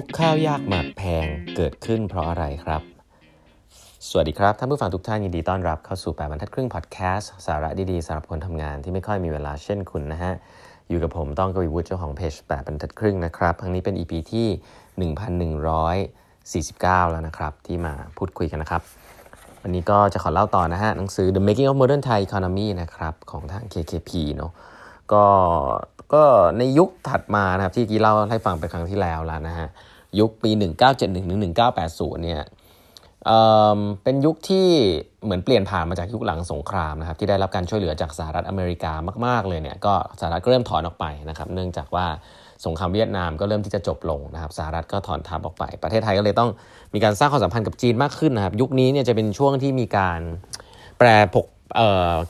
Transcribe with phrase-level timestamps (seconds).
[0.00, 2.82] ยุคข้าวยากหมากแพงเกิดขึ้นเพราะอะไรครับ
[4.08, 10.32] สวัสดีครับ ท่านผู้ฟังทุกท่านยินดีต้อนรับเข้าสู่แปดบรรทัดครึ่งพอดแคสต์สาระดีๆสำหรับคนทำงานที่ไม่ค่อยมีเวลาเช่นคุณนะฮะ
[10.88, 14.48] อยู่กับผมต้องกวีวุฒิเจ้าของเพจแปดบรรทัดครึ่งนะครับ ครั้งนี้เป็น EP ที่
[16.48, 18.82] 1149 แล้วนะครับ ที่มาพูดคุยกันนะครับ
[19.62, 24.52] วันนี้ก็จะขอเล่าต่อนะฮะหนังสือ The Making of Modern Thai Economy นะครับของทาง KKP เนาะ
[25.12, 25.24] ก็
[26.12, 26.24] ก็
[26.58, 29.68] ในยุคถัดมานะครับที่กี้เล่าให้ฟังไปครั้งที่แล้วแล้วนะฮะ
[30.18, 30.50] ยุคปี
[30.82, 31.26] 1971ถึง
[31.80, 32.42] 1980 เนี่ย
[33.26, 34.68] เเป็นยุคที่
[35.24, 38.92] เหมือนเปลี่ยนผ่านมาจากยุคหลังสงครามนะครับที่ได้รับการช่วยเหลือจากสหรัฐอเมริกา
[39.26, 42.06] มาก ๆ เลยเนี่ยก็สหรัฐก็เริ่มถอนออกไปนะครับเนื่องจากว่า
[42.66, 46.50] สงครามเวียดนามก็เริ่มที่จะจบลงนะครับสหรัฐก็ถอนทัพออกไป ประเทศไทยก็เลยต้อง
[46.94, 50.20] มีการสร้างความสัมพันธ์กับจีนมากขึ้นนะครับยุคนี้เนี่ยจะเป็นช่วงที่มีการ
[50.98, 51.46] แปรผก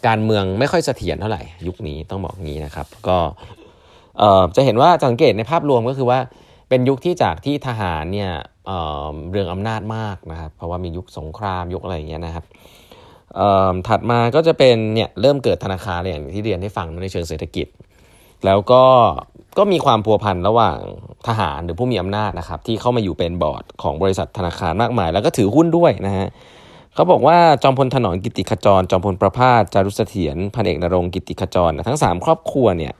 [0.07, 3.19] การเมืองไม่ค่อยเสถียรเท่าไหร่ ยุคนี้ต้องบอกงี้นะครับก็
[4.57, 6.19] จะเห็นว่าสังเกตในภาพรวมก็คือว่า
[6.71, 8.33] เป็นยุคที่จากที่ทหารเนี่ย
[9.31, 12.45] เรื่องอำนาจมากนะครับ เพราะว่ามียุคสงครามยุคอะไรอย่างเงี้ยนะครับ
[13.89, 17.67] ถัดมาก็จะเป็นเนี่ยเริ่มเกิดธนาคารอย่างที่เรียนให้ฟังในเชิงเศรษฐกิจ
[18.47, 18.83] แล้วก็
[19.59, 20.79] ก็มีความพัวพันระหว่าง
[21.29, 26.29] ทหารหรือผู้มีอำนาจนะครับ ที่เข้ามาอยู่เป็นบอร์ดของบริษัทธนาคารมากมาย แล้วก็ถือหุ้นด้วยนะฮะ
[26.95, 32.93] เขาบอกว่าจอมพลถนอมกิติขจร จอมพลประพาสจารุเสถียรพันเอกนรงกิติขจร ทั้ง 3 ครอบครัวเนี่ย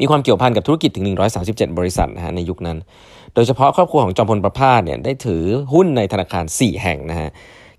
[0.00, 1.04] มีความเกี่ยวพันกับธุรกิจถึง
[1.42, 2.78] 137 บริษัทนะฮะในยุคนั้น
[3.34, 5.42] โดยเฉพาะครอบครัวของจอมพลประพาสเนี่ยได้ถือ
[5.74, 7.28] หุ้นในธนาคาร 4 แห่งนะฮะ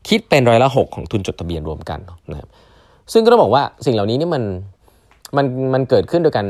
[0.08, 2.00] คิดเป็นร้อยละ 6 ของทุนจดทะเบียนรวมกัน
[2.31, 2.50] นะครับ
[3.13, 4.44] ซึ่งก็ต้องบอกว่าสิ่งเหล่านี้นี่มัน
[5.38, 6.45] มันมันเกิดขึ้นโดยกัน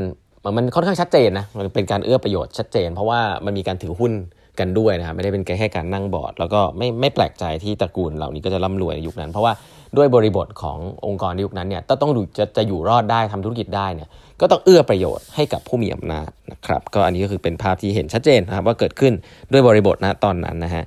[0.56, 4.12] มันค่อนข้างชัดเจนนะมันเป็นการเอื้อประโยชน์ชัดเจน เพราะว่ามันมีการถือหุ้น
[4.58, 9.52] กันด้วยนะครับไม่ได้เป็นแค่การนั่งบอร์ด แล้วก็ไม่ไม่แปลกใจที่ตระกูลเหล่านี้ก็จะร่ำรวยในยุคนั้น เพราะว่า
[9.96, 14.08] ด้วยบริบทขององค์กรในยุคนั้นเนี่ยต้องดูจะจะอยู่รอดได้ทำธุรกิจได้เนี่ย
[14.40, 19.12] ก็ต้องเอื้อประโยชน์ให้กับผู้มีอำนาจนะครับก็อันนี้ก็คือเป็นภาพที่เห็นชัดเจนนะครับว่าเกิดขึ้น
[19.52, 20.84] ด้วยบริบทนะตอนนั้นนะฮะ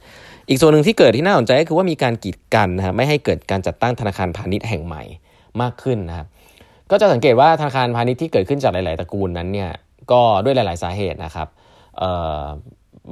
[0.49, 5.03] อีกส่วนหนึ่งที่เกิดที่น่าสนใจก็คือว่ามีการกีดกันนะฮะไม่ให้เกิดการจัดตั้งธนาคารพาณิชย์แห่งใหม่
[5.61, 6.27] มากขึ้นนะครับ
[6.91, 9.69] ก็จะสังเกตว่าธนาคารพาณิชย์ที่เกิดขึ้นจากหลาย ๆ ตระกูลนั้นเนี่ย
[10.11, 11.47] ก็ด้วยหลาย ๆ สาเหตุนะครับ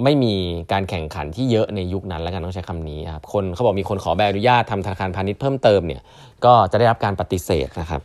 [0.04, 0.34] ไม่มี
[0.72, 6.02] การแข่งขันที่เยอะในยุคนั้นแล้วกันต้องใช้คำนี้ครับคนเขาบอกมีคนขอใบอนุญาตทำธนาคารพาณิชย์เพิ่มเติมเนี่ย
[6.46, 8.02] ก็จะได้รับการปฏิเสธนะครับ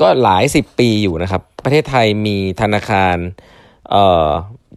[0.00, 3.16] ก็หลายสิบปีอยู่นะครับ ประเทศไทยมีธนาคาร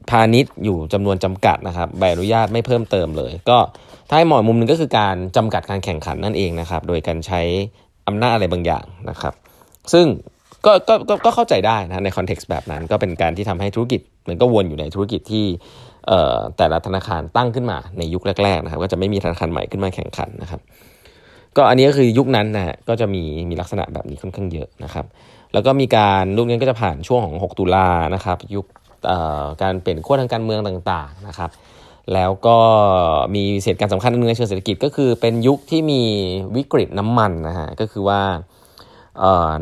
[0.09, 3.58] พาณิชย์อยู่จำนวนจำกัดนะครับใบอนุญาตไม่เพิ่มเติมเลย ก็
[4.09, 7.42] ถ้าให้มอมุมหนึ่งก็คือการจำกัดการแข่งขันนั่นเองนะครับ โดยการใช้
[8.08, 9.34] อำนาจอะไรบางอย่างนะครับ
[9.94, 10.06] ซึ่ง
[10.66, 10.96] ก็ก็
[11.26, 15.46] ก็เข้าใจได้นะในคอนเท็กซ์แบบนั้นก็เป็นการที่ทำให้ธุรกิจมันก็วนอยู่ในธุรกิจที่
[16.58, 20.62] แต่ละธนาคารตั้งขึ้นมาในยุคแรกๆนะครับ ก็จะไม่มีธนาคารใหม่ขึ้นมาแข่งขันนะครับ
[21.58, 25.06] ก็อันนี้ก็คือยุคนั้นนะฮะก็จะมีมีลักษณะแบบนี้ค่อนข้างเยอะนะครับ
[25.54, 28.66] แล้วก็มีการลูกนี้ก็จะผ่านช่วงของ 6 ตุลานะครับ ยุค
[29.62, 31.50] การเปลี่ยนขั้วทางการเมืองต่างๆนะครับ
[32.14, 32.58] แล้วก็
[33.36, 36.02] มีเหตุการณ์สำคัญในเชิงเศรษฐกิจก็คือเป็นยุคที่มี
[36.56, 38.22] วิกฤตน้ำมันนะฮะก็คือว่า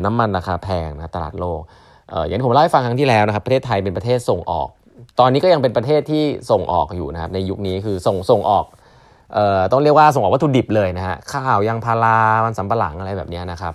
[0.04, 1.60] น้ำมันราคาแพงนะตลาดโลก
[2.26, 4.68] อย่างที่ผมเล่าให้ฟังครั้งที่แล้วนะครับ ประเทศไทยเป็นประเทศส่งออก
[5.20, 8.64] ตอนนี้ก็ยังเป็นประเทศที่ส่งออกอยู่นะครับในยุคนี้คือส่งส่งออก
[9.34, 13.72] เอ่อต้องเรียกว่าส่งออกวัตถุดิบเลยนะฮะข้าวยางพารามันสำปะหลังอะไรแบบนี้นะครับ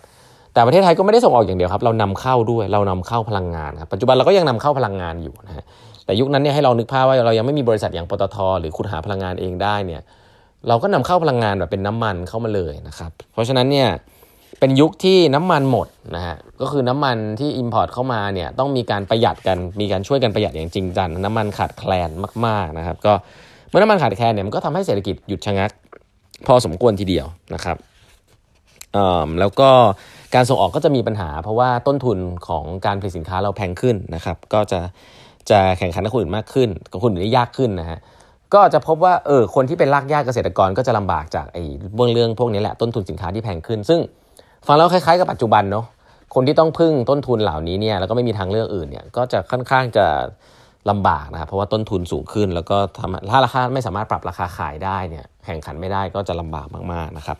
[0.54, 5.64] แต่ประเทศไทยก็ไม่ได้ส่งออกอย่างเดียวครับ เรานำเข้าด้วยเรานำเข้าพลังงานครับปัจจุบันเราก็ยังนำเข้าพลังงานอยู่นะฮะ
[6.06, 10.02] แต่ยุคนั้นเนี่ยให้เรานึกภาพว่าเรายังไม่มีบริษัทอย่างปตทหรือขุดหาพลังงานเองได้เนี่ย
[10.68, 13.90] เราก็นำเข้าพลังงานแบบเป็นน้ำมันเข้ามาเลยนะครับเพราะฉะนั้นเนี่ย
[14.60, 22.10] เป็นยุคที่น้ำมันหมดนะฮะก็คือน้ำมันที่ Import เข้ามาเนี่ยต้องมีการประหยัดกันมีการช่วยกันประหยัดอย่างจริงจังน้ำมันขาดแคลน
[22.46, 23.14] มากๆนะครับ ก็
[23.70, 25.72] เมื่อน้ำมันขาดแคลนเนี่ยมันก็ทำให้เศรษฐกิจหยุดชะงัก
[26.48, 27.78] พอสมควรทีเดียวนะครับ
[29.40, 29.70] แล้วก็
[30.36, 34.80] การส่งออกก็จะมีปัญหา เพราะว่าต้นทุนของการผลิตสินค้าเราแพงขึ้นนะครับ ก็จะ
[35.50, 38.00] จะแข่งขันกับคนอื่นมากขึ้นกับคนอื่นได้ยากขึ้นนะฮะ
[38.54, 41.64] ก็จะพบว่าเออคนที่เป็นรากหญ้าเกษตรกรก็จะลำบากจากไอ้
[41.96, 44.00] เรื่องเรื่องพวกนี้แหละต้นทุนสินค้าที่แพงขึ้น ซึ่ง
[44.68, 45.86] ฟังแล้วคล้ายๆกับปัจจุบันเนาะ
[46.36, 50.06] คนที่ต้องพึ่งต้นทุนเหล่านี้เนี่ยแล้วก็ไม่มีทางเลือกอื่นเนี่ยก็จะค่อนข้างจะ
[50.90, 57.38] ลำบากนะครับเพราะว่าต้นทุนสูงขึ้น แล้วก็ทำถ้าราคาไม่สามารถปรับราคาขายได้เนี่ยแข่งขันไม่ได้ก็จะลำบากมากๆนะครับ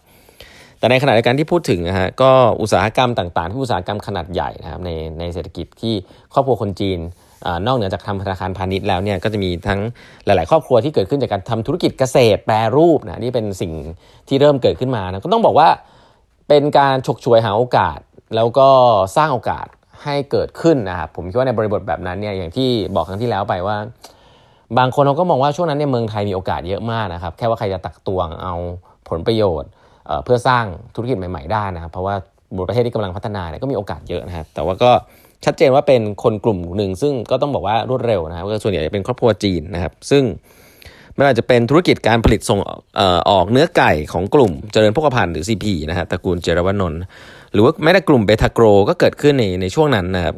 [0.80, 2.32] แต่ในขณะเดียวกันที่พูดถึงนะฮะก็
[2.62, 4.90] อุตสาหกรรมต่างๆที่อุตสาหกรรมขนาดใหญ่นะครับใน
[5.20, 5.94] ในเศรษฐกิจที่
[6.34, 7.00] ครอบครัวคนจีน
[7.46, 9.80] อนอกเหนือจากทำธนาคารพาณิชย์แล้วเนี่ยก็จะมีทั้ง
[10.26, 13.72] หลาย ๆ ครอบครัวที่เกิดขึ้นจากการทำธุรกิจเกษตรแปรรูปนะนี่เป็นสิ่ง
[14.28, 15.68] ที่เริ่มเกิดขึ้นมานะก็ต้องบอกว่า
[16.48, 18.00] เป็นการฉกฉวยหาโอกาส
[18.36, 18.70] แล้วก็
[19.18, 19.68] สร้างโอกาส
[20.04, 23.78] ให้เกิดขึ้นนะครับผมคิดว่าในบริบทแบบนั้นเนี่ยอย่างที่บอกครั้งที่แล้วไปว่า
[24.78, 28.54] บางคนเขาก็มองว่าช่วงนั้นเนี่ยเมืองไทยมีโอกาสเยอะมากนะครับ แค่ว่าใครจะตักตวงเอา
[29.10, 29.70] ผลประโยชน์
[30.26, 32.16] เพื่อสร้างธุรกิจใหม่ ๆ ได้นะครับเพราะว่า
[32.56, 34.92] บประเทศที่กำลังพัฒนาเนี่ยก็มีโอกาสเยอะนะครับ แต่ว่าก็
[35.46, 40.24] ชัดเจนว่าเป็นคนกลุ่มหนึ่งซึ่งก็ต้องบอกว่ารวดเร็วนะครับก็ส่วนใหญ่เป็นครอบครัวจีนนะครับ ซึ่ง
[41.16, 42.60] ไม่ว่าจะเป็นธุรกิจการผลิตส่ง
[43.00, 47.02] อออกเนื้อไก่ของกลุ่มเจริญพกพันธ์หรือ CP นะฮะตระกูลเจรวนนท์
[47.54, 50.36] หรือว่าแม้แต่กลุ่มเบทาโกรก็เกิดขึ้นในในช่วงนั้นนะครับ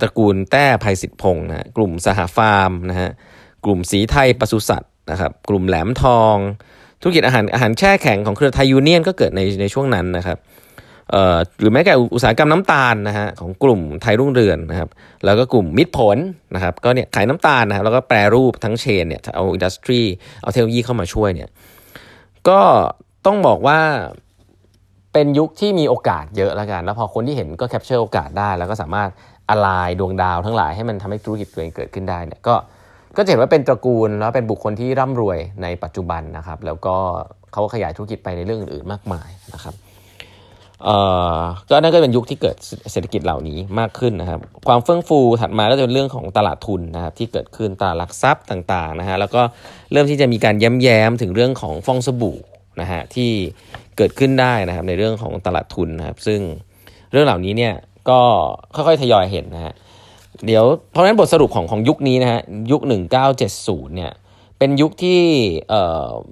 [0.00, 3.10] ตระกูลแต้ภัยสิทธิพงศ์นะกลุ่มสหฟาร์มนะฮะ
[3.64, 6.36] กลุ่มสีไทยปศุสัตว์นะครับกลุ่มแหลมทอง
[7.00, 10.38] ธุรกิจอาหารอาหารแช่แข็งของเครือไทยยูเนียนก็เกิดในในช่วงนั้นนะครับ
[11.60, 14.88] หรือแม้แต่อุตสาหกรรมน้ำตาลนะฮะของกลุ่มไทยรุ่งเรืองนะครับ
[15.24, 16.18] แล้วก็กลุ่มมิตรผล
[16.54, 20.00] นะครับ ก็เนี่ยขายน้ำตาลนะครับแล้วก็แปรรูปทั้ง chain เนี่ยเอา industry
[20.42, 21.48] เอาเทคโนโลยีเข้ามาช่วยเนี่ย
[22.48, 22.60] ก็
[23.26, 23.78] ต้องบอกว่า
[25.12, 29.10] เป็นยุคที่มีโอกาสเยอะแล้วกัน แล้วพอคนที่เห็นก็ capture โอกาสได้ แล้วก็สามารถ
[29.50, 29.68] อะไร
[30.00, 32.54] ดวงดาวทั้งหลายให้มันทำให้ธุรกิจตัวเองเกิดขึ้นได้เนี่ยก็
[33.16, 36.96] ก็จะเห็นว่าเป็นตระกูลแล้วเป็นบุคคลที่ร่ำรวยในปัจจุบันนะครับ แล้วก็
[37.52, 39.74] เขาขยายธุรกิจไปในเรื่องอื่นๆมากมายนะครับ
[41.70, 42.56] ก็นั่นก็เป็นยุคที่เกิด
[42.92, 49.42] เศรษฐกิจเหล่านี้มากขึ้นนะครับ ความเฟื่องฟูถัดมาก็จะเป็นเรื่องของตลาดทุนนะครับที่เกิดขึ้นตลาดหลักทรัพย์ต่างๆนะฮะแล้วก็
[49.92, 52.38] เริ่มที่จะมีการย้ำแย้มถึงเรื่องของฟองสบู่
[52.80, 53.30] นะฮะที่
[53.96, 56.40] เกิดขึ้นได้นะครับในเรื่องของตลาดทุนนะครับ ซึ่ง
[57.12, 57.74] เรื่องเหล่านี้เนี่ย
[58.08, 58.20] ก็
[58.74, 59.74] ค่อยๆทยอยเห็นนะฮะ
[60.46, 62.40] เดี๋ยวเพราะฉะนั้นบทสรุปของของยุคนี้นะฮะ
[62.72, 62.80] ยุค
[63.38, 64.12] 1970 เนี่ย
[64.58, 65.20] เป็นยุคที่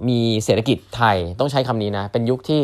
[0.07, 2.61] มีเศรษฐกิจไทยต้องใช้คำนี้นะเป็นยุคที่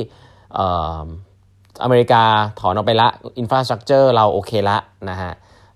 [1.83, 2.23] อเมริกา
[2.59, 3.07] ถอนออกไปละ
[3.39, 4.77] อินฟราสตรักเจอร์เราโอเคละ
[5.09, 5.31] นะฮะ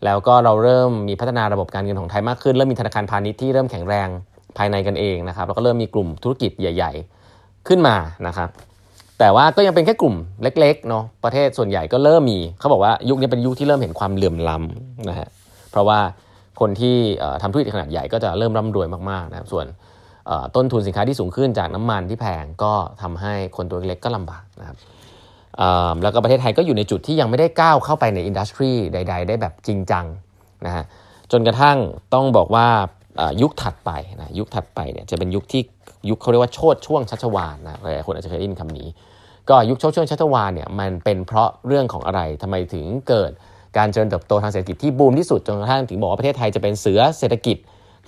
[0.05, 4.07] แล้วก็เราเริ่มมีพัฒนาระบบการเงินของไทยมากขึ้น เริ่มมีธนาคารพาณิชย์ที่เริ่มแข็งแรง
[4.57, 6.91] ภายในกันเองนะครับแล้วก็เริ่มมีกลุ่มธุรกิจใหญ่
[7.29, 7.95] ๆ ขึ้นมา
[8.27, 8.49] นะครับ
[9.19, 15.27] แต่ว่าก็ยังเป็นแค่กลุ่มเล็กๆเนาะประเทศส่วนใหญ่ก็เริ่มมีเขาบอกว่ายุคนี้เป็นยุคที่เริ่มเห็นความเหลื่อมล้ำนะฮะ
[15.71, 15.99] เพราะว่า
[16.59, 16.95] คนที่
[17.41, 19.65] ทำธุรกิจขนาดใหญ่ก็จะเริ่มร่ำรวยมากๆนะครับส่วน
[20.55, 24.77] ต้นทุนสินค้าที่สูงขึ้นจากน้ำมันที่แพงก็ทำให้คนตัวเล็กก็ลำบากนะครับ
[26.03, 30.05] แล้วก็ประเทศไทยก็อยู่ในจุดที่ยังไม่ได้ก้าวเข้าไปในอินดัสทรีใด ๆ ได้แบบจริงจัง
[30.65, 30.83] นะฮะ
[31.31, 31.77] จนกระทั่ง
[32.13, 32.67] ต้องบอกว่า
[33.41, 33.91] ยุคถัดไป
[34.21, 35.61] นะยุคถัดไปเนี่ยจะเป็นยุคที่
[36.09, 38.87] ยุคเขาเรียกว่าโชดช่วงชัชวานนะหลายคนอาจจะเคยได้ยินคำนี้
[39.49, 43.31] ก็ยุคโชดช่วงชัชวานเนี่ยมันเป็นเพราะเรื่องของอะไรทำไมถึงเกิด
[43.77, 47.57] การเจริญเติบโตทางเศรษฐกิจที่บูมที่สุดจนกระทั่งถึงบอกว่าประเทศไทยจะเป็นเสือเศรษฐกิจ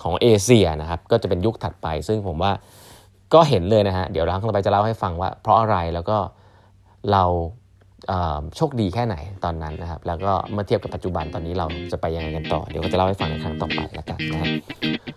[0.02, 2.52] ของเอเชียนะครับก็จะเป็นยุคถัดไป ซึ่งผมว่า
[3.34, 6.18] ก็เห็นเลยนะฮะเดี๋ยวหลังต่อไปจะเล่าให้ฟังว่าเพราะอะไรแล้วก็
[7.12, 7.24] เรา
[8.56, 14.48] โชคดีแค่ไหนตอนนั้นนะครับ แล้วก็เมื่อเทียบกับปัจจุบันตอนนี้เราจะไปยังไงกันต่อ เดี๋ยวก็จะเล่าให้ฟังในครั้งต่อไปแล้วกันนะฮะ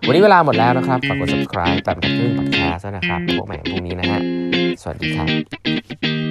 [0.08, 4.20] วันนี้เวลาหมดแล้วนะครับ ฝากกด subscribe แบบกระทึ่งปัดแคสต์นะครับพบกันใหม่พรุ่งนี้นะฮะ
[4.82, 6.31] สวัสดีครับ